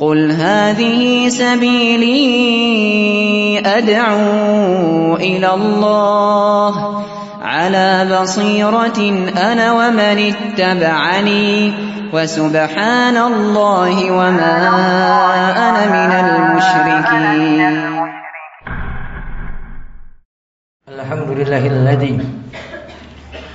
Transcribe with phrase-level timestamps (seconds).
[0.00, 2.18] قل هذه سبيلي
[3.66, 7.04] أدعو إلى الله
[7.42, 8.98] على بصيرة
[9.38, 11.72] أنا ومن اتبعني
[12.12, 14.56] وسبحان الله وما
[15.68, 17.62] أنا من المشركين.
[20.88, 22.18] الحمد لله الذي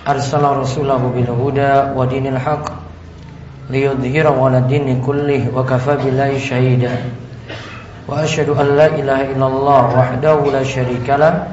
[0.08, 2.89] أرسل رسوله بالهدى ودين الحق
[3.70, 6.92] ليظهره على الدين كله وكفى بالله شهيدا
[8.08, 11.48] وأشهد أن لا إله إلا الله وحده لا شريك له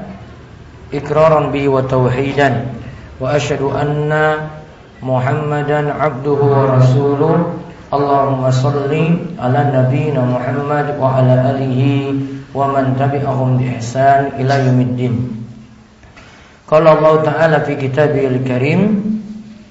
[0.95, 2.65] إكرارا به وتوحيدا
[3.21, 4.35] وأشهد أن
[5.03, 7.37] محمدا عبده ورسوله
[7.95, 8.93] اللهم صل
[9.39, 11.81] على نبينا محمد وعلى آله
[12.55, 15.15] ومن تبعهم بإحسان إلى يوم الدين
[16.67, 18.81] قال الله تعالى في كتابه الكريم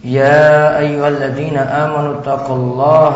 [0.05, 3.15] يا أيها الذين آمنوا اتقوا الله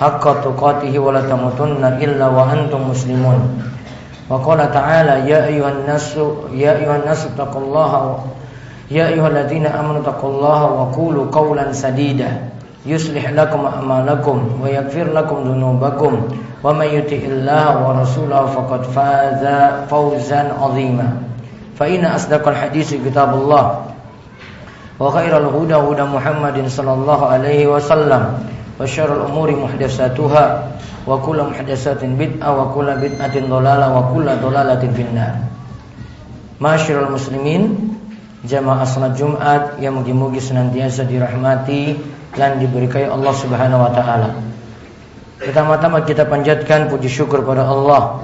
[0.00, 3.40] حق تقاته ولا تموتن إلا وأنتم مسلمون.
[4.28, 6.16] وقال تعالى يا أيها الناس
[6.52, 8.18] يا أيها الناس اتقوا الله
[8.90, 12.52] يا أيها الذين آمنوا اتقوا الله وقولوا قولا سديدا.
[12.86, 16.12] يصلح لكم أعمالكم ويغفر لكم ذنوبكم.
[16.64, 19.44] ومن يطع الله ورسوله فقد فاز
[19.88, 21.08] فوزا عظيما.
[21.80, 23.93] فإن أصدق الحديث كتاب الله.
[24.99, 28.23] وخير الهدى هدى محمد صلى الله عليه وسلم
[28.79, 30.45] وشر الأمور محدثاتها
[31.07, 35.35] وكل محدثات بدعة وكل بدعة ضلالة وكل ضلالة في النار
[36.59, 37.95] Masyarul muslimin
[38.43, 41.95] Jamaah salat Jumat yang mugi-mugi senantiasa dirahmati
[42.35, 44.31] dan diberkahi Allah Subhanahu wa taala.
[45.39, 48.23] Pertama-tama kita panjatkan puji syukur pada Allah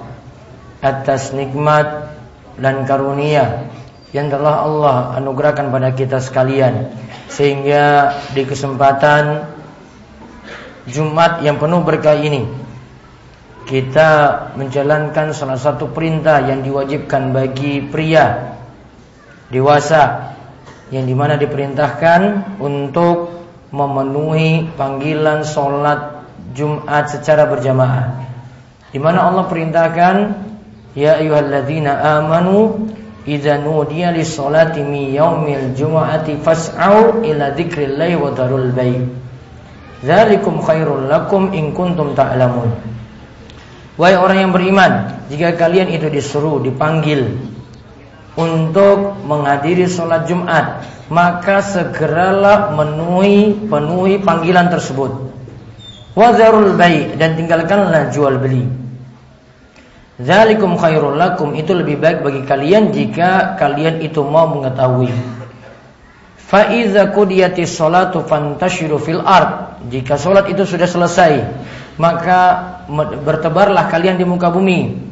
[0.84, 2.16] atas nikmat
[2.60, 3.72] dan karunia
[4.11, 6.91] yang telah Allah anugerahkan pada kita sekalian
[7.31, 9.47] sehingga di kesempatan
[10.91, 12.51] Jumat yang penuh berkah ini
[13.71, 14.11] kita
[14.59, 18.59] menjalankan salah satu perintah yang diwajibkan bagi pria
[19.47, 20.35] dewasa
[20.91, 23.41] yang di mana diperintahkan untuk
[23.71, 28.27] memenuhi panggilan sholat Jumat secara berjamaah.
[28.91, 30.15] Di mana Allah perintahkan
[30.99, 32.91] ya ayyuhalladzina amanu
[33.61, 37.53] nudiya lis-salati min yaumil jumu'ati fas'au ila
[38.17, 38.73] wa darul
[40.65, 42.73] khairul lakum in kuntum ta'lamun.
[44.01, 47.37] Orang yang beriman, jika kalian itu disuruh dipanggil
[48.33, 55.29] untuk menghadiri sholat Jumat, maka segeralah menuhi penuhi panggilan tersebut.
[57.21, 58.80] Dan tinggalkanlah jual beli.
[60.21, 65.09] Zalikum khairul lakum itu lebih baik bagi kalian jika kalian itu mau mengetahui.
[66.37, 69.81] Fa iza qudiyatis salatu fantashiru fil ard.
[69.89, 71.41] Jika salat itu sudah selesai,
[71.97, 72.41] maka
[73.25, 75.09] bertebarlah kalian di muka bumi.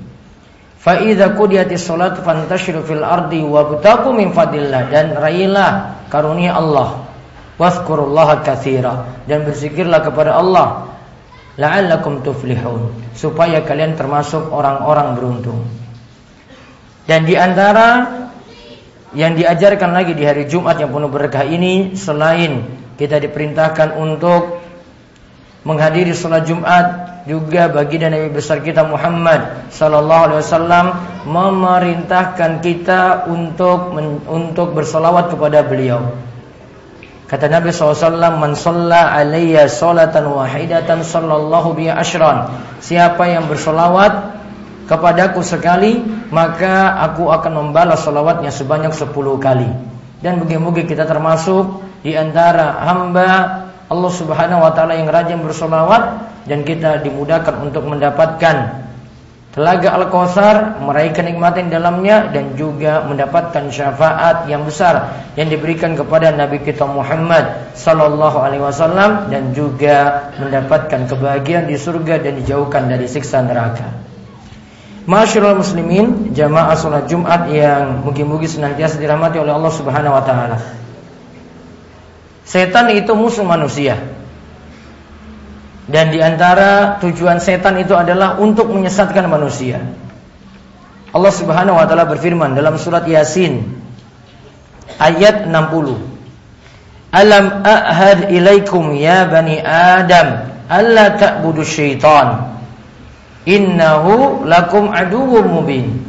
[0.76, 7.08] Fa iza qudiyatis salatu fantashiru fil ardi wabtaqu min fadillah dan raihlah karunia Allah.
[7.56, 10.97] Wazkurullaha katsira dan berzikirlah kepada Allah
[11.58, 15.60] la'allakum tuflihun supaya kalian termasuk orang-orang beruntung.
[17.04, 18.06] Dan di antara
[19.16, 22.62] yang diajarkan lagi di hari Jumat yang penuh berkah ini selain
[23.00, 24.60] kita diperintahkan untuk
[25.66, 26.86] menghadiri sholat Jumat
[27.24, 30.86] juga bagi dan Nabi besar kita Muhammad sallallahu alaihi wasallam
[31.28, 33.92] memerintahkan kita untuk
[34.28, 36.27] untuk bersolawat kepada beliau.
[37.28, 42.48] Kata Nabi SAW, Man sholla alaiya sholatan wahidatan sallallahu biya ashran.
[42.80, 44.32] Siapa yang bersolawat
[44.88, 46.00] kepadaku sekali,
[46.32, 49.68] maka aku akan membalas solawatnya sebanyak sepuluh kali.
[50.24, 53.28] Dan bagi-bagi kita termasuk di antara hamba
[53.92, 58.87] Allah Subhanahu wa taala yang rajin bersolawat dan kita dimudahkan untuk mendapatkan
[59.58, 66.62] Telaga Al-Kautsar meraih kenikmatan dalamnya dan juga mendapatkan syafaat yang besar yang diberikan kepada Nabi
[66.62, 73.42] kita Muhammad sallallahu alaihi wasallam dan juga mendapatkan kebahagiaan di surga dan dijauhkan dari siksa
[73.42, 73.98] neraka.
[75.10, 80.62] Masyaallah muslimin, jamaah salat Jumat yang mungkin-mungkin senantiasa dirahmati oleh Allah Subhanahu wa taala.
[82.46, 83.98] Setan itu musuh manusia.
[85.88, 89.80] Dan di antara tujuan setan itu adalah untuk menyesatkan manusia.
[91.16, 93.64] Allah Subhanahu wa taala berfirman dalam surat Yasin
[95.00, 95.96] ayat 60.
[97.08, 102.60] Alam a'had ilaikum ya bani Adam alla ta'budu syaitan.
[103.48, 106.04] Innahu lakum aduwwum mubin.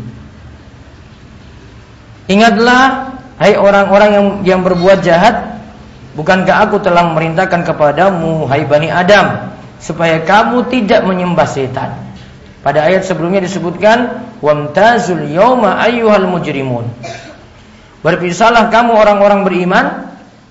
[2.27, 5.63] Ingatlah hai orang-orang yang yang berbuat jahat,
[6.19, 11.95] bukankah aku telah memerintahkan kepadamu hai bani Adam supaya kamu tidak menyembah setan.
[12.59, 16.91] Pada ayat sebelumnya disebutkan wamtazul yauma ayyuhal mujrimun.
[18.03, 19.85] Berpisahlah kamu orang-orang beriman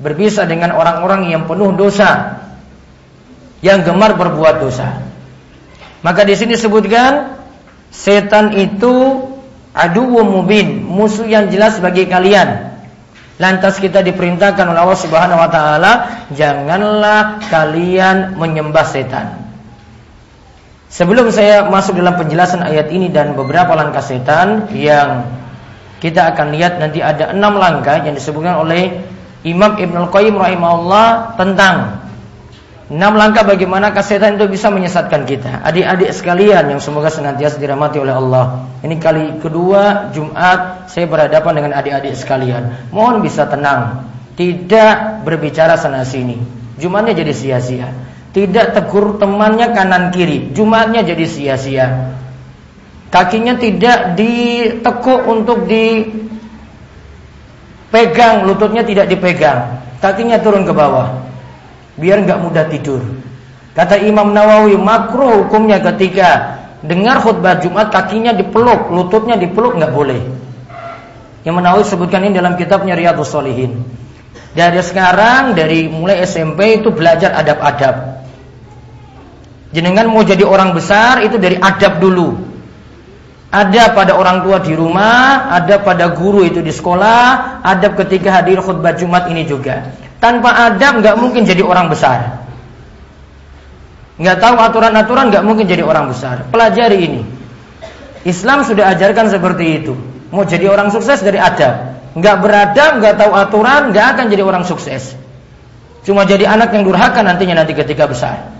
[0.00, 2.40] berpisah dengan orang-orang yang penuh dosa
[3.60, 5.02] yang gemar berbuat dosa.
[6.00, 7.34] Maka di sini disebutkan
[7.90, 9.26] setan itu
[9.74, 12.77] adu mubin, musuh yang jelas bagi kalian.
[13.38, 15.92] Lantas kita diperintahkan oleh Allah Subhanahu wa taala,
[16.34, 19.46] janganlah kalian menyembah setan.
[20.90, 25.30] Sebelum saya masuk dalam penjelasan ayat ini dan beberapa langkah setan yang
[26.02, 29.06] kita akan lihat nanti ada enam langkah yang disebutkan oleh
[29.46, 31.97] Imam Ibn Qayyim rahimahullah tentang
[32.88, 35.60] enam langkah bagaimana setan itu bisa menyesatkan kita.
[35.64, 38.64] Adik-adik sekalian yang semoga senantiasa dirahmati oleh Allah.
[38.80, 42.88] Ini kali kedua Jumat saya berhadapan dengan adik-adik sekalian.
[42.88, 44.08] Mohon bisa tenang,
[44.40, 46.40] tidak berbicara sana sini.
[46.80, 47.92] Jumatnya jadi sia-sia.
[48.28, 52.12] Tidak tegur temannya kanan kiri Jumatnya jadi sia-sia
[53.08, 56.04] Kakinya tidak ditekuk untuk dipegang
[58.44, 61.24] Lututnya tidak dipegang Kakinya turun ke bawah
[61.98, 63.02] Biar nggak mudah tidur.
[63.74, 70.22] Kata Imam Nawawi makruh hukumnya ketika Dengar khutbah Jumat kakinya dipeluk Lututnya dipeluk nggak boleh.
[71.42, 73.82] Yang Nawawi sebutkan ini dalam kitabnya Riyadhus Solihin
[74.58, 78.26] dari sekarang dari mulai SMP itu belajar adab-adab.
[79.70, 82.48] Jenengan mau jadi orang besar itu dari adab dulu.
[83.48, 88.60] Ada pada orang tua di rumah, ada pada guru itu di sekolah, adab ketika hadir
[88.60, 89.88] khutbah Jumat ini juga.
[90.18, 92.42] Tanpa adab nggak mungkin jadi orang besar.
[94.18, 96.42] Nggak tahu aturan-aturan nggak mungkin jadi orang besar.
[96.50, 97.22] Pelajari ini.
[98.26, 99.94] Islam sudah ajarkan seperti itu.
[100.34, 102.02] Mau jadi orang sukses dari adab.
[102.18, 105.14] Nggak beradab, nggak tahu aturan, nggak akan jadi orang sukses.
[106.02, 108.50] Cuma jadi anak yang durhaka nantinya nanti ketika besar.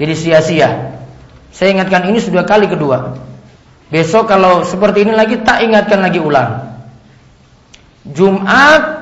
[0.00, 0.96] Jadi sia-sia.
[1.52, 3.16] Saya ingatkan ini sudah kali kedua.
[3.92, 6.78] Besok kalau seperti ini lagi tak ingatkan lagi ulang.
[8.06, 8.95] Jumat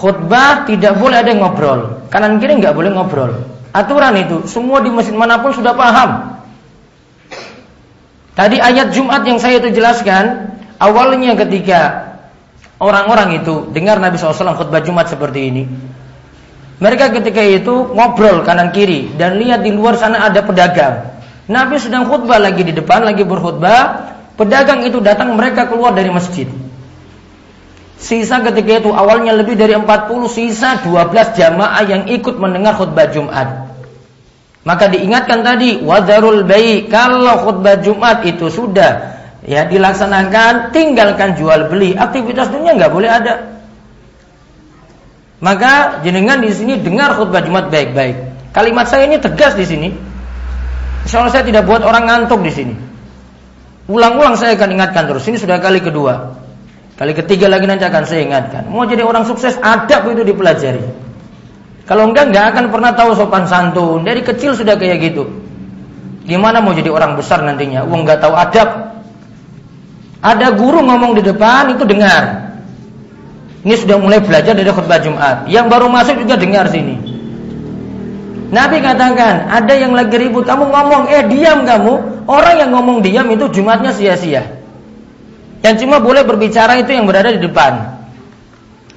[0.00, 2.08] khutbah tidak boleh ada yang ngobrol.
[2.08, 3.44] Kanan kiri nggak boleh ngobrol.
[3.76, 6.40] Aturan itu semua di masjid mana pun sudah paham.
[8.32, 12.08] Tadi ayat Jumat yang saya itu jelaskan awalnya ketika
[12.80, 15.62] orang-orang itu dengar Nabi SAW khutbah Jumat seperti ini,
[16.80, 21.12] mereka ketika itu ngobrol kanan kiri dan lihat di luar sana ada pedagang.
[21.44, 24.08] Nabi sedang khutbah lagi di depan, lagi berkhutbah.
[24.40, 26.48] Pedagang itu datang mereka keluar dari masjid.
[28.00, 29.84] Sisa ketika itu awalnya lebih dari 40
[30.32, 33.76] sisa 12 jamaah yang ikut mendengar khutbah Jumat.
[34.64, 41.96] Maka diingatkan tadi wadarul bayi kalau khutbah Jumat itu sudah ya dilaksanakan tinggalkan jual beli
[41.96, 43.50] aktivitas dunia nggak boleh ada
[45.40, 48.16] maka jenengan di sini dengar khutbah Jumat baik-baik.
[48.52, 49.88] Kalimat saya ini tegas di sini.
[51.08, 52.74] Insya Allah saya tidak buat orang ngantuk di sini.
[53.88, 55.24] Ulang-ulang saya akan ingatkan terus.
[55.24, 56.39] Ini sudah kali kedua.
[57.00, 58.68] Kali ketiga lagi nanti akan saya ingatkan.
[58.68, 60.84] Mau jadi orang sukses, adab itu dipelajari.
[61.88, 64.04] Kalau enggak, enggak akan pernah tahu sopan santun.
[64.04, 65.24] Dari kecil sudah kayak gitu.
[66.28, 67.88] Gimana mau jadi orang besar nantinya?
[67.88, 69.00] Uang enggak tahu adab.
[70.20, 72.52] Ada guru ngomong di depan, itu dengar.
[73.64, 75.48] Ini sudah mulai belajar dari khutbah Jumat.
[75.48, 77.00] Yang baru masuk juga dengar sini.
[78.52, 82.28] Nabi katakan, ada yang lagi ribut, kamu ngomong, eh diam kamu.
[82.28, 84.59] Orang yang ngomong diam itu Jumatnya sia-sia.
[85.60, 88.00] Yang cuma boleh berbicara itu yang berada di depan.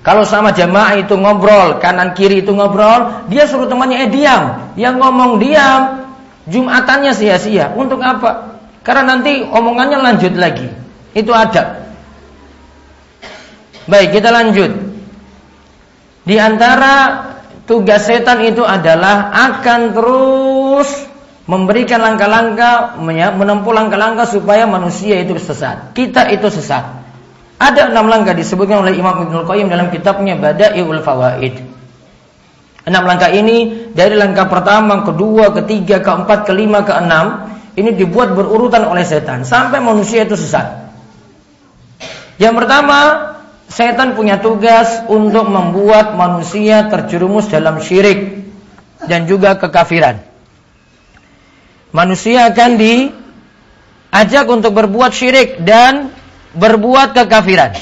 [0.04, 4.44] Kalau sama jamaah itu ngobrol, kanan kiri itu ngobrol, dia suruh temannya eh diam.
[4.76, 6.04] Yang ngomong diam,
[6.44, 7.72] Jumatannya sia-sia.
[7.72, 8.60] Untuk apa?
[8.84, 10.68] Karena nanti omongannya lanjut lagi.
[11.16, 11.88] Itu ada.
[13.88, 14.72] Baik, kita lanjut.
[16.24, 17.24] Di antara
[17.64, 20.90] tugas setan itu adalah akan terus
[21.44, 23.00] memberikan langkah-langkah,
[23.36, 25.92] menempuh langkah-langkah supaya manusia itu sesat.
[25.92, 27.04] Kita itu sesat.
[27.60, 31.56] Ada enam langkah disebutkan oleh Imam Ibnul Qayyim dalam kitabnya Bada'iul Fawaid.
[32.84, 39.08] Enam langkah ini dari langkah pertama, kedua, ketiga, keempat, kelima, keenam ini dibuat berurutan oleh
[39.08, 40.84] setan sampai manusia itu sesat.
[42.36, 43.00] Yang pertama,
[43.74, 48.46] Setan punya tugas untuk membuat manusia terjerumus dalam syirik
[49.10, 50.33] dan juga kekafiran.
[51.94, 56.10] Manusia akan diajak untuk berbuat syirik dan
[56.58, 57.78] berbuat kekafiran.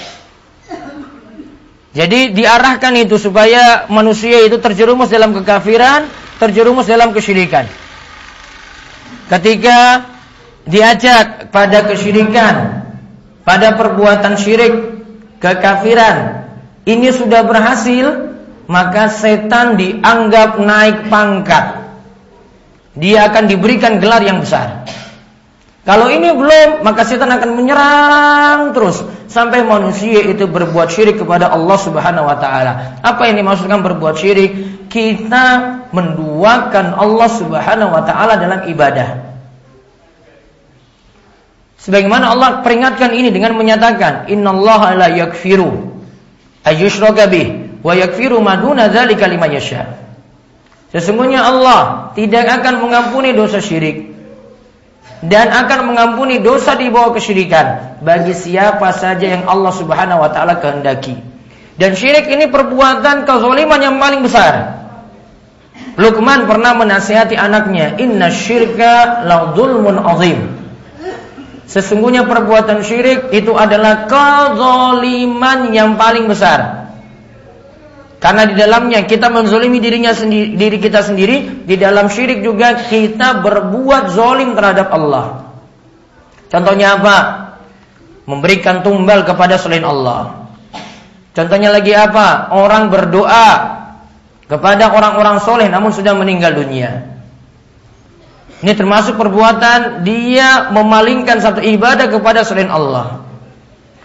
[1.92, 6.08] Jadi diarahkan itu supaya manusia itu terjerumus dalam kekafiran,
[6.40, 7.68] terjerumus dalam kesyirikan.
[9.28, 10.08] Ketika
[10.68, 12.84] diajak pada kesyirikan,
[13.48, 15.04] pada perbuatan syirik,
[15.40, 16.48] kekafiran
[16.88, 18.36] ini sudah berhasil,
[18.72, 21.81] maka setan dianggap naik pangkat.
[22.96, 24.84] Dia akan diberikan gelar yang besar.
[25.82, 31.74] Kalau ini belum, maka setan akan menyerang terus sampai manusia itu berbuat syirik kepada Allah
[31.80, 33.02] Subhanahu wa taala.
[33.02, 34.52] Apa yang dimaksudkan berbuat syirik?
[34.92, 35.46] Kita
[35.90, 39.32] menduakan Allah Subhanahu wa taala dalam ibadah.
[41.82, 45.98] Sebagaimana Allah peringatkan ini dengan menyatakan, "Innallaha la yakfiru
[46.62, 50.11] ayyushraka bih wa yakfiru ma duna dzalika liman yasha."
[50.92, 54.12] Sesungguhnya Allah tidak akan mengampuni dosa syirik
[55.24, 60.60] dan akan mengampuni dosa di bawah kesyirikan bagi siapa saja yang Allah Subhanahu wa taala
[60.60, 61.16] kehendaki.
[61.78, 64.84] Dan syirik ini perbuatan kezaliman yang paling besar.
[65.96, 70.40] Luqman pernah menasihati anaknya, "Inna syirka la dzulmun azim."
[71.72, 76.81] Sesungguhnya perbuatan syirik itu adalah kezaliman yang paling besar.
[78.22, 83.42] Karena di dalamnya kita menzolimi dirinya sendiri, diri kita sendiri, di dalam syirik juga kita
[83.42, 85.50] berbuat zolim terhadap Allah.
[86.54, 87.18] Contohnya apa?
[88.30, 90.54] Memberikan tumbal kepada selain Allah.
[91.34, 92.54] Contohnya lagi apa?
[92.54, 93.82] Orang berdoa
[94.46, 97.18] kepada orang-orang soleh namun sudah meninggal dunia.
[98.62, 103.26] Ini termasuk perbuatan dia memalingkan satu ibadah kepada selain Allah.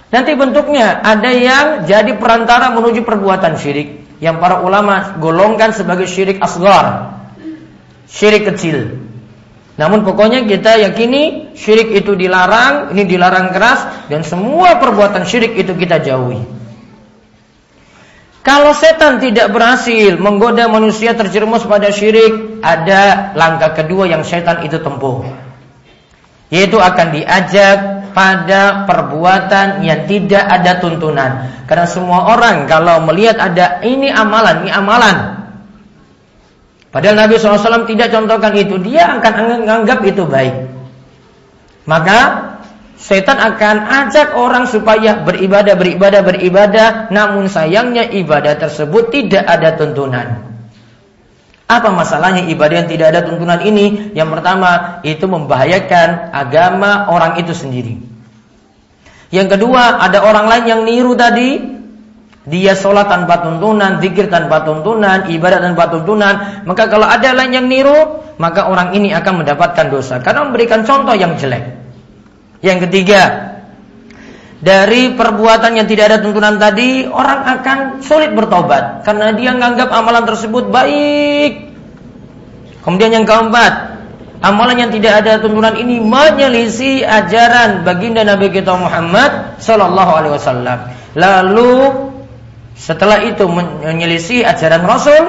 [0.08, 6.40] Nanti bentuknya ada yang jadi perantara menuju perbuatan syirik yang para ulama golongkan sebagai syirik
[6.40, 7.16] asgar,
[8.08, 9.06] syirik kecil.
[9.76, 15.76] Namun pokoknya kita yakini syirik itu dilarang, ini dilarang keras dan semua perbuatan syirik itu
[15.76, 16.40] kita jauhi.
[18.40, 24.78] Kalau setan tidak berhasil menggoda manusia terjerumus pada syirik, ada langkah kedua yang setan itu
[24.80, 25.26] tempuh.
[26.49, 31.52] Yaitu akan diajak pada perbuatan yang tidak ada tuntunan.
[31.68, 35.16] Karena semua orang kalau melihat ada ini amalan, ini amalan.
[36.88, 40.64] Padahal Nabi SAW tidak contohkan itu, dia akan menganggap itu baik.
[41.85, 42.20] Maka
[42.96, 50.45] setan akan ajak orang supaya beribadah, beribadah, beribadah, namun sayangnya ibadah tersebut tidak ada tuntunan.
[51.66, 54.14] Apa masalahnya ibadah yang tidak ada tuntunan ini?
[54.14, 57.99] Yang pertama, itu membahayakan agama orang itu sendiri.
[59.35, 61.75] Yang kedua, ada orang lain yang niru tadi.
[62.46, 66.62] Dia sholat tanpa tuntunan, zikir tanpa tuntunan, ibadah tanpa tuntunan.
[66.62, 70.23] Maka kalau ada lain yang niru, maka orang ini akan mendapatkan dosa.
[70.23, 71.66] Karena memberikan contoh yang jelek.
[72.62, 73.55] Yang ketiga,
[74.56, 80.25] dari perbuatan yang tidak ada tuntunan tadi, orang akan sulit bertobat karena dia menganggap amalan
[80.25, 81.76] tersebut baik.
[82.80, 84.00] Kemudian yang keempat,
[84.40, 90.78] amalan yang tidak ada tuntunan ini menyelisih ajaran baginda Nabi kita Muhammad Sallallahu Alaihi Wasallam.
[91.12, 91.72] Lalu
[92.76, 93.44] setelah itu
[93.84, 95.25] menyelisih ajaran Rasul,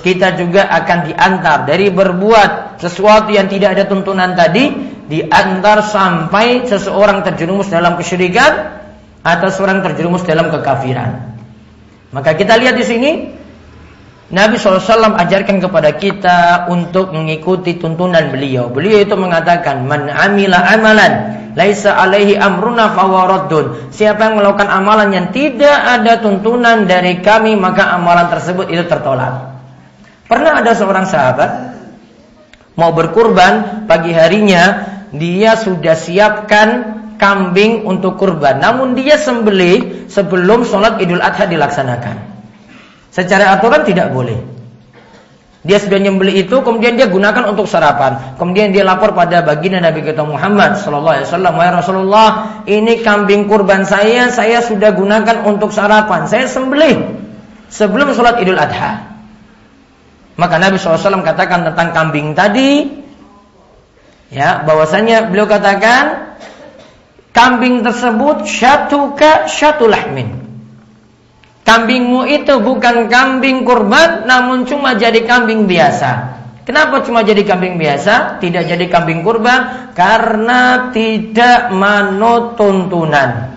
[0.00, 4.72] kita juga akan diantar dari berbuat sesuatu yang tidak ada tuntunan tadi
[5.12, 8.80] diantar sampai seseorang terjerumus dalam kesyirikan
[9.20, 11.36] atau seorang terjerumus dalam kekafiran.
[12.16, 13.10] Maka kita lihat di sini
[14.32, 18.72] Nabi SAW ajarkan kepada kita untuk mengikuti tuntunan beliau.
[18.72, 21.12] Beliau itu mengatakan, Man amila amalan,
[21.52, 23.92] laisa alaihi amruna fawaradun.
[23.92, 29.52] Siapa yang melakukan amalan yang tidak ada tuntunan dari kami, maka amalan tersebut itu tertolak.
[30.24, 31.50] Pernah ada seorang sahabat
[32.72, 36.68] mau berkurban pagi harinya dia sudah siapkan
[37.20, 38.58] kambing untuk kurban.
[38.58, 42.16] Namun dia sembelih sebelum sholat idul adha dilaksanakan.
[43.12, 44.40] Secara aturan tidak boleh.
[45.62, 48.34] Dia sudah nyembeli itu, kemudian dia gunakan untuk sarapan.
[48.34, 52.28] Kemudian dia lapor pada baginda Nabi kita Muhammad Sallallahu Alaihi Wasallam, Wahai Rasulullah,
[52.66, 56.26] ini kambing kurban saya, saya sudah gunakan untuk sarapan.
[56.26, 57.14] Saya sembelih
[57.70, 59.14] sebelum sholat Idul Adha.
[60.34, 63.01] Maka Nabi SAW katakan tentang kambing tadi,
[64.32, 66.32] Ya, bahwasanya beliau katakan
[67.36, 70.40] kambing tersebut syatuka syatulahmin.
[71.62, 76.40] Kambingmu itu bukan kambing kurban namun cuma jadi kambing biasa.
[76.62, 79.92] Kenapa cuma jadi kambing biasa, tidak jadi kambing kurban?
[79.98, 83.50] Karena tidak manut tuntunan.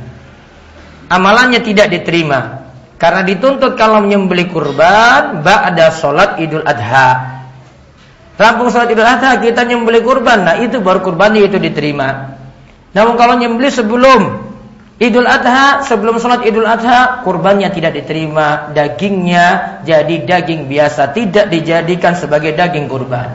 [1.07, 2.65] Amalannya tidak diterima.
[2.97, 7.34] Karena dituntut kalau menyembeli kurban ba'da sholat Idul Adha.
[8.35, 12.35] Rampung sholat idul adha kita nyembeli kurban, nah itu baru kurban itu diterima.
[12.91, 14.51] Namun kalau nyembeli sebelum
[14.99, 22.19] idul adha, sebelum sholat idul adha, kurbannya tidak diterima, dagingnya jadi daging biasa, tidak dijadikan
[22.19, 23.31] sebagai daging kurban.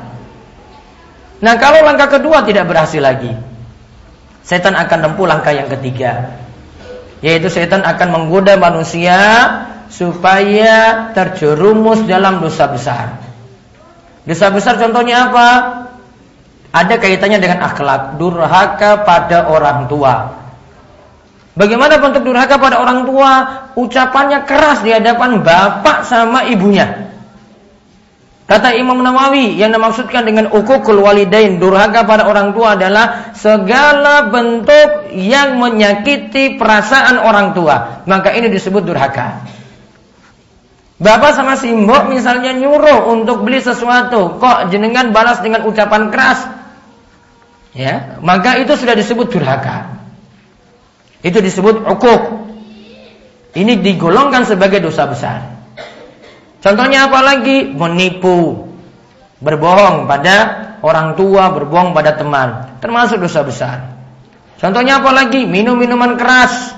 [1.41, 3.33] Nah kalau langkah kedua tidak berhasil lagi,
[4.45, 6.37] setan akan tempuh langkah yang ketiga,
[7.25, 9.17] yaitu setan akan menggoda manusia
[9.89, 13.30] supaya terjerumus dalam dosa besar.
[14.31, 15.47] Dosa besar contohnya apa?
[16.71, 20.39] Ada kaitannya dengan akhlak, durhaka pada orang tua.
[21.59, 23.31] Bagaimana bentuk durhaka pada orang tua?
[23.75, 27.11] Ucapannya keras di hadapan bapak sama ibunya.
[28.47, 35.11] Kata Imam Nawawi yang dimaksudkan dengan ukukul walidain durhaka pada orang tua adalah segala bentuk
[35.11, 38.07] yang menyakiti perasaan orang tua.
[38.07, 39.43] Maka ini disebut durhaka.
[41.01, 46.45] Bapak sama si mbok misalnya nyuruh untuk beli sesuatu, kok jenengan balas dengan ucapan keras,
[47.73, 49.97] ya maka itu sudah disebut durhaka.
[51.25, 52.53] Itu disebut ukuk
[53.57, 55.41] ini digolongkan sebagai dosa besar.
[56.61, 57.73] Contohnya apa lagi?
[57.73, 58.69] Menipu.
[59.41, 60.37] Berbohong pada
[60.85, 62.77] orang tua berbohong pada teman.
[62.85, 63.79] Termasuk dosa besar.
[64.61, 65.49] Contohnya apa lagi?
[65.49, 66.77] Minum minuman keras.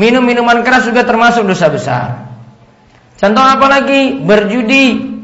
[0.00, 2.27] Minum minuman keras juga termasuk dosa besar
[3.18, 5.18] contoh apa lagi berjudi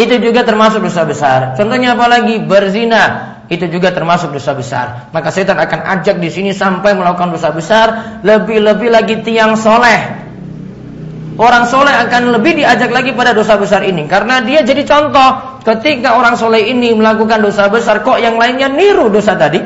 [0.00, 1.40] itu juga termasuk dosa besar.
[1.58, 2.38] Contohnya apa lagi?
[2.40, 4.86] Berzina itu juga termasuk dosa besar.
[5.10, 10.30] Maka setan akan ajak di sini sampai melakukan dosa besar, lebih-lebih lagi tiang soleh.
[11.40, 16.12] Orang soleh akan lebih diajak lagi pada dosa besar ini karena dia jadi contoh ketika
[16.12, 19.56] orang soleh ini melakukan dosa besar kok yang lainnya niru dosa tadi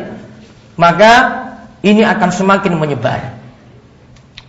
[0.79, 1.43] maka
[1.83, 3.44] ini akan semakin menyebar.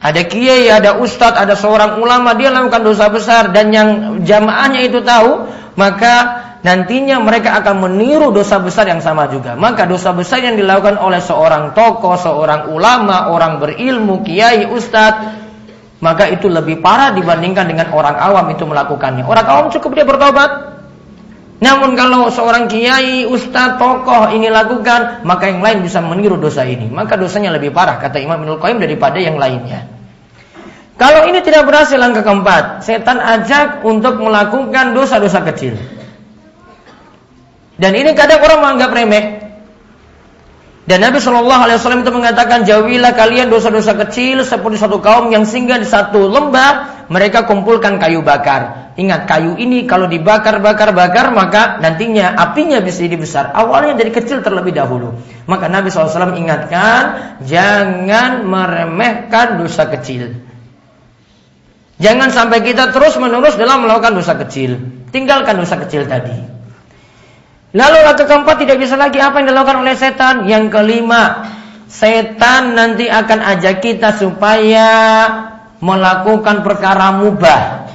[0.06, 5.02] Ada kiai, ada ustadz, ada seorang ulama dia melakukan dosa besar dan yang jamaahnya itu
[5.02, 9.58] tahu maka nantinya mereka akan meniru dosa besar yang sama juga.
[9.58, 15.42] Maka dosa besar yang dilakukan oleh seorang tokoh, seorang ulama, orang berilmu, kiai, ustadz,
[16.06, 19.26] maka itu lebih parah dibandingkan dengan orang awam itu melakukannya.
[19.26, 20.78] Orang awam cukup dia bertobat.
[21.66, 26.94] Namun kalau seorang kiai, ustadz, tokoh ini lakukan, maka yang lain bisa meniru dosa ini.
[26.94, 29.95] Maka dosanya lebih parah, kata Imam Ibnul Qayyim daripada yang lainnya.
[30.96, 35.76] Kalau ini tidak berhasil langkah keempat, setan ajak untuk melakukan dosa-dosa kecil.
[37.76, 39.26] Dan ini kadang orang menganggap remeh.
[40.86, 45.44] Dan Nabi Shallallahu Alaihi Wasallam itu mengatakan jauhilah kalian dosa-dosa kecil seperti satu kaum yang
[45.44, 48.94] singgah di satu lembah mereka kumpulkan kayu bakar.
[48.96, 53.52] Ingat kayu ini kalau dibakar bakar bakar maka nantinya apinya bisa jadi besar.
[53.52, 55.20] Awalnya dari kecil terlebih dahulu.
[55.50, 60.55] Maka Nabi SAW ingatkan jangan meremehkan dosa kecil.
[61.96, 64.76] Jangan sampai kita terus menerus dalam melakukan dosa kecil.
[65.16, 66.36] Tinggalkan dosa kecil tadi.
[67.76, 70.36] Lalu langkah keempat tidak bisa lagi apa yang dilakukan oleh setan.
[70.48, 71.48] Yang kelima,
[71.88, 74.88] setan nanti akan ajak kita supaya
[75.80, 77.88] melakukan perkara mubah.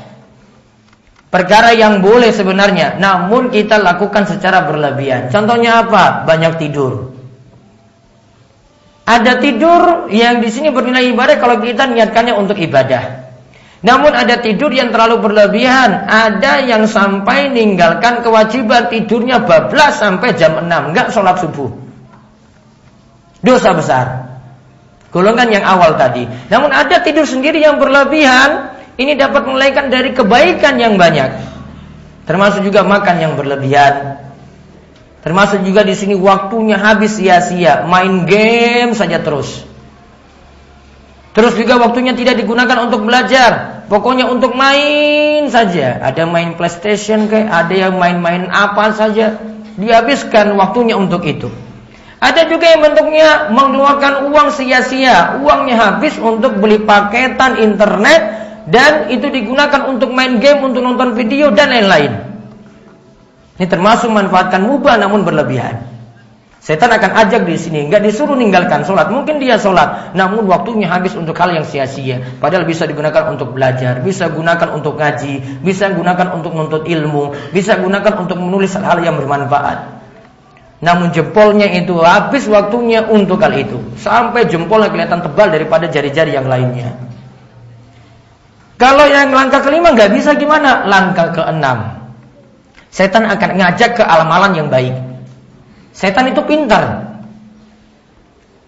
[1.30, 5.30] Perkara yang boleh sebenarnya, namun kita lakukan secara berlebihan.
[5.30, 6.26] Contohnya apa?
[6.26, 7.14] Banyak tidur.
[9.06, 13.19] Ada tidur yang di sini bernilai ibadah kalau kita niatkannya untuk ibadah.
[13.80, 20.60] Namun ada tidur yang terlalu berlebihan, ada yang sampai meninggalkan kewajiban tidurnya bablas sampai jam
[20.60, 21.72] 6, enggak sholat subuh.
[23.40, 24.06] Dosa besar.
[25.08, 26.28] Golongan yang awal tadi.
[26.52, 31.40] Namun ada tidur sendiri yang berlebihan, ini dapat melahirkan dari kebaikan yang banyak.
[32.28, 34.20] Termasuk juga makan yang berlebihan.
[35.24, 39.69] Termasuk juga di sini waktunya habis sia-sia, main game saja terus.
[41.40, 43.80] Terus juga waktunya tidak digunakan untuk belajar.
[43.88, 45.96] Pokoknya untuk main saja.
[46.04, 49.40] Ada main PlayStation kayak, ada yang main-main apa saja.
[49.80, 51.48] Dihabiskan waktunya untuk itu.
[52.20, 55.40] Ada juga yang bentuknya mengeluarkan uang sia-sia.
[55.40, 58.20] Uangnya habis untuk beli paketan internet
[58.68, 62.20] dan itu digunakan untuk main game, untuk nonton video dan lain-lain.
[63.56, 65.89] Ini termasuk manfaatkan mubah namun berlebihan.
[66.60, 69.08] Setan akan ajak di sini, nggak disuruh ninggalkan sholat.
[69.08, 72.20] Mungkin dia sholat, namun waktunya habis untuk hal yang sia-sia.
[72.36, 77.80] Padahal bisa digunakan untuk belajar, bisa gunakan untuk ngaji, bisa gunakan untuk menuntut ilmu, bisa
[77.80, 80.04] gunakan untuk menulis hal-hal yang bermanfaat.
[80.84, 83.80] Namun jempolnya itu habis waktunya untuk hal itu.
[83.96, 86.92] Sampai jempolnya kelihatan tebal daripada jari-jari yang lainnya.
[88.76, 90.84] Kalau yang langkah kelima nggak bisa gimana?
[90.84, 92.04] Langkah keenam.
[92.92, 95.09] Setan akan ngajak ke amalan yang baik.
[95.90, 97.10] Setan itu pintar.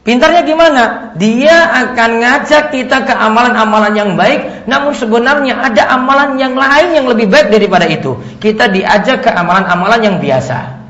[0.03, 1.15] Pintarnya gimana?
[1.15, 7.07] Dia akan ngajak kita ke amalan-amalan yang baik, namun sebenarnya ada amalan yang lain yang
[7.07, 8.19] lebih baik daripada itu.
[8.43, 10.83] Kita diajak ke amalan-amalan yang biasa.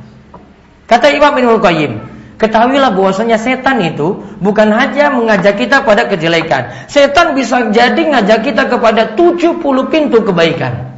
[0.88, 1.92] Kata Imam Ibnu Qayyim,
[2.40, 6.88] ketahuilah bahwasanya setan itu bukan hanya mengajak kita pada kejelekan.
[6.88, 9.60] Setan bisa jadi ngajak kita kepada 70
[9.92, 10.91] pintu kebaikan.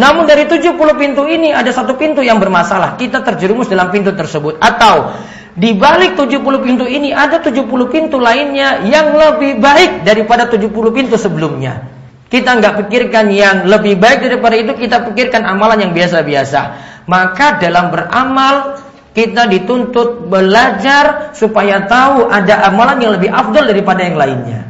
[0.00, 2.96] Namun dari 70 pintu ini ada satu pintu yang bermasalah.
[2.96, 4.56] Kita terjerumus dalam pintu tersebut.
[4.56, 5.12] Atau
[5.52, 11.20] di balik 70 pintu ini ada 70 pintu lainnya yang lebih baik daripada 70 pintu
[11.20, 11.84] sebelumnya.
[12.32, 16.60] Kita nggak pikirkan yang lebih baik daripada itu, kita pikirkan amalan yang biasa-biasa.
[17.04, 18.80] Maka dalam beramal
[19.12, 24.64] kita dituntut belajar supaya tahu ada amalan yang lebih afdal daripada yang lainnya.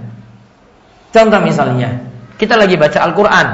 [1.13, 2.03] Contoh misalnya,
[2.41, 3.47] kita lagi baca Al-Quran,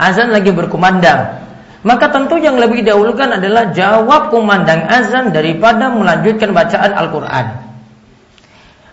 [0.00, 1.44] azan lagi berkumandang,
[1.84, 7.46] maka tentu yang lebih didahulukan adalah jawab kumandang azan daripada melanjutkan bacaan Al-Quran.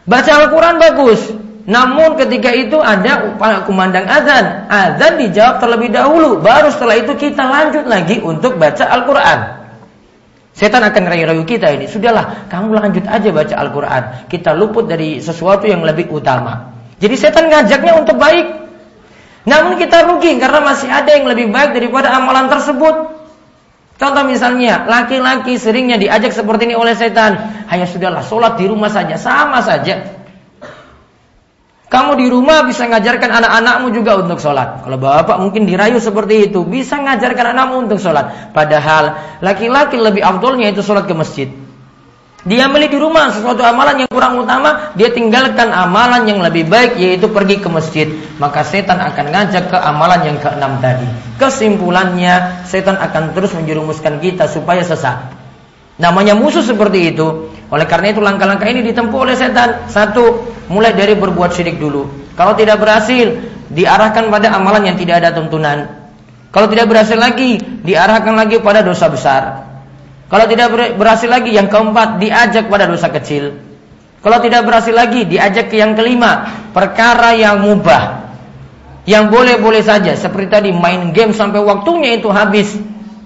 [0.07, 1.21] Baca Al-Quran bagus,
[1.67, 3.35] namun ketika itu ada
[3.67, 9.39] kumandang azan, azan dijawab terlebih dahulu, baru setelah itu kita lanjut lagi untuk baca Al-Quran.
[10.57, 11.85] Setan akan rayu-rayu kita ini.
[11.85, 14.03] Sudahlah, kamu lanjut aja baca Al-Quran.
[14.25, 16.73] Kita luput dari sesuatu yang lebih utama.
[16.97, 18.66] Jadi setan ngajaknya untuk baik.
[19.47, 23.15] Namun kita rugi karena masih ada yang lebih baik daripada amalan tersebut.
[23.97, 27.65] Contoh misalnya, laki-laki seringnya diajak seperti ini oleh setan.
[27.71, 30.19] Hanya sudahlah, sholat di rumah saja, sama saja.
[31.87, 34.83] Kamu di rumah bisa ngajarkan anak-anakmu juga untuk sholat.
[34.83, 38.51] Kalau bapak mungkin dirayu seperti itu, bisa ngajarkan anakmu untuk sholat.
[38.51, 41.47] Padahal laki-laki lebih afdolnya itu sholat ke masjid.
[42.47, 46.95] Dia milih di rumah sesuatu amalan yang kurang utama, dia tinggalkan amalan yang lebih baik
[46.95, 48.07] yaitu pergi ke masjid.
[48.39, 51.03] Maka setan akan ngajak ke amalan yang keenam tadi.
[51.35, 55.27] Kesimpulannya, setan akan terus menjerumuskan kita supaya sesat.
[55.99, 57.51] Namanya musuh seperti itu.
[57.67, 59.83] Oleh karena itu langkah-langkah ini ditempuh oleh setan.
[59.91, 62.31] Satu, mulai dari berbuat syirik dulu.
[62.39, 65.83] Kalau tidak berhasil, diarahkan pada amalan yang tidak ada tuntunan.
[66.55, 69.66] Kalau tidak berhasil lagi, diarahkan lagi pada dosa besar.
[70.27, 70.67] Kalau tidak
[70.99, 73.63] berhasil lagi, yang keempat diajak pada dosa kecil.
[74.19, 78.27] Kalau tidak berhasil lagi, diajak ke yang kelima, perkara yang mubah.
[79.07, 82.75] Yang boleh-boleh saja, seperti tadi main game sampai waktunya itu habis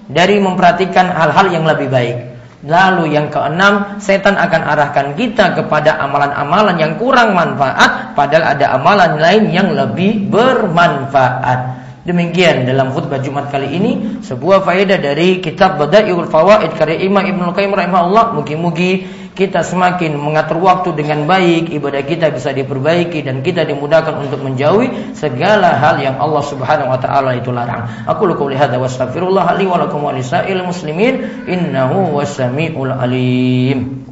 [0.06, 2.16] dari memperhatikan hal-hal yang lebih baik.
[2.62, 9.18] Lalu yang keenam, setan akan arahkan kita kepada amalan-amalan yang kurang manfaat, padahal ada amalan
[9.18, 11.81] lain yang lebih bermanfaat.
[12.02, 13.92] Demikian dalam khutbah Jumat kali ini
[14.26, 18.34] sebuah faedah dari kitab Bada'iul Fawaid karya Imam Ibnu Qayyim rahimahullah.
[18.34, 19.06] Mugi-mugi
[19.38, 25.14] kita semakin mengatur waktu dengan baik, ibadah kita bisa diperbaiki dan kita dimudahkan untuk menjauhi
[25.14, 27.86] segala hal yang Allah Subhanahu wa taala itu larang.
[28.10, 34.11] Aku lu qouli hadza wastaghfirullah li wa lakum wa lisa'il muslimin innahu wasamiul alim.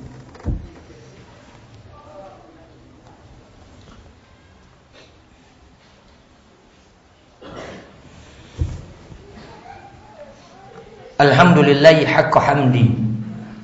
[11.20, 12.96] Alhamdulillahi haqqa hamdi.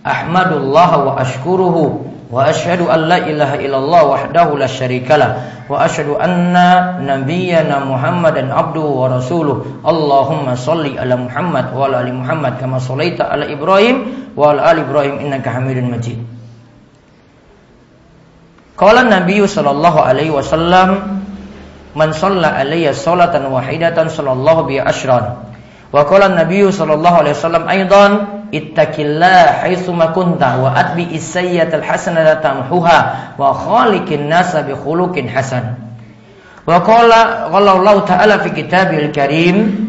[0.05, 7.01] Ahmadullah wa ashkuruhu Wa ashadu an la ilaha illallah wahdahu la syarikalah Wa ashadu anna
[7.01, 9.81] nabiyyana muhammadan abduhu wa rasuluh.
[9.81, 14.85] Allahumma salli ala muhammad wa ala ali muhammad Kama sallaita ala ibrahim wa ala ali
[14.85, 16.21] ibrahim innaka hamidun majid.
[18.77, 21.25] Qala Nabi sallallahu alaihi wasallam
[21.97, 25.56] Man salla alaiya salatan wahidatan sallallahu bi ashran
[25.97, 28.13] Wa qala Nabi sallallahu alaihi wasallam aidan
[28.53, 35.97] ittaqillah haitsu ma kunta wa atbi as-sayyi'atal hasanata tamhuha wa khaliqin nasa bi khuluqin hasan.
[36.69, 39.86] Wa qala qala Allah ta'ala fi kitabil karim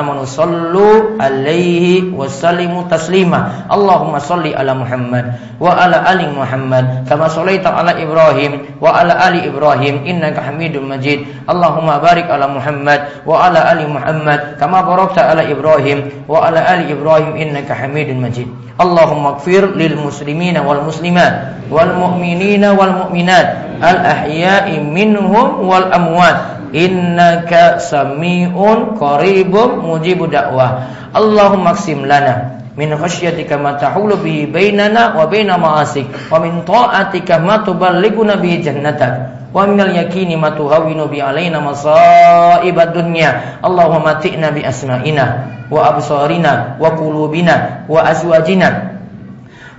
[0.00, 7.28] Amanu sallu alaihi wa sallimu taslima Allahumma salli ala Muhammad wa ala ali Muhammad kama
[7.28, 13.44] sallaita ala Ibrahim wa ala ali Ibrahim innaka Hamidum Majid Allahumma barik ala Muhammad wa
[13.44, 18.48] ala ali Muhammad kama barakta ala Ibrahim wa ala ali Ibrahim innaka Hamidum Majid
[18.80, 26.60] Allahumma ighfir lil muslimina wal muslimat wal mu'minina wal mu'minat al ahya'i minhum wal amwat.
[26.70, 30.86] Innaka sami'un qaribun mujibu da'wah.
[31.10, 36.06] Allahumma qsim lana min khasyatika ma tahulu bihi bainana wa baina ma'asik.
[36.30, 39.50] Wa min ta'atika ma tuballighuna bihi jannatak.
[39.50, 43.58] Wa minal yakini ma tuhawwinu bi alaina masa'ibad dunya.
[43.66, 45.26] Allahumma mati'na bi asma'ina
[45.70, 48.89] wa absarina wa qulubina wa azwajina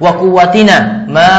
[0.01, 1.29] wa quwwatina ma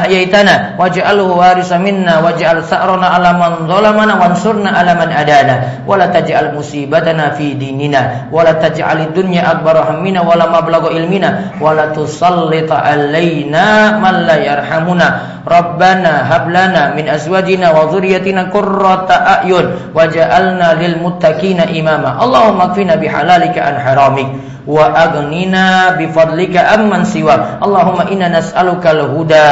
[0.00, 6.08] ahyaitana waj'alhu warisa minna waj'al sa'rana 'ala man zalamana wansurna 'ala man adana wa la
[6.08, 11.76] taj'al musibatana fi dinina wa la taj'al dunya akbar hammina wa la mablagha ilmina wa
[11.76, 19.92] la tusallit 'alaina man la yarhamuna rabbana hab lana min azwajina wa dhurriyyatina qurrata a'yun
[19.92, 24.28] waj'alna lil muttaqina imama Allahumma kfina bihalalika an haramik
[24.66, 29.50] wa aghnina bi fadlika amman siwa Allahumma inna nas'aluka al-huda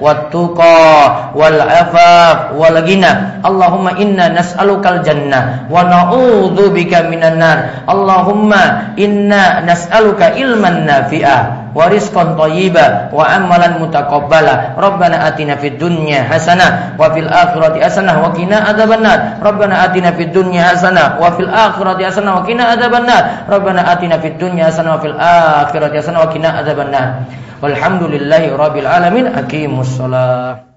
[0.00, 7.84] wat tuqa wal afaf wal ghina Allahumma inna nas'aluka al-jannah wa na'udzu bika minan nar.
[7.84, 14.78] Allahumma inna nas'aluka ilman nafi'a wa rizqan thayyiba wa amalan mutaqabbala.
[14.78, 19.42] Rabbana atina fid dunya hasanah wa fil akhirati hasanah wa qina adzabannar.
[19.42, 23.22] Rabbana atina fid dunya hasanah wa fil akhirati hasanah wa qina adzabannar.
[23.50, 27.06] Rabbana atina fid dunya hasanah wa fil akhirati hasanah wa qina adzabannar.
[27.60, 29.28] Walhamdulillahi rabbil alamin.
[29.28, 30.69] Aqimus shalah.